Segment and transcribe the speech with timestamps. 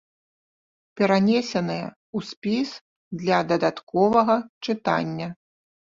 [1.01, 2.69] Перанесеныя ў спіс
[3.25, 5.27] для дадатковага чытання.